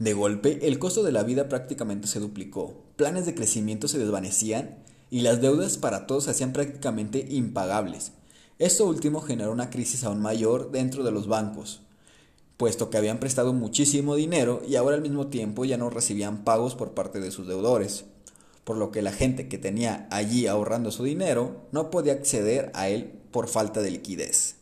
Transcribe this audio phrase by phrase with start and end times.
[0.00, 4.78] De golpe, el costo de la vida prácticamente se duplicó, planes de crecimiento se desvanecían
[5.10, 8.12] y las deudas para todos se hacían prácticamente impagables.
[8.58, 11.82] Esto último generó una crisis aún mayor dentro de los bancos,
[12.56, 16.74] puesto que habían prestado muchísimo dinero y ahora al mismo tiempo ya no recibían pagos
[16.74, 18.06] por parte de sus deudores,
[18.64, 22.88] por lo que la gente que tenía allí ahorrando su dinero no podía acceder a
[22.88, 24.59] él por falta de liquidez.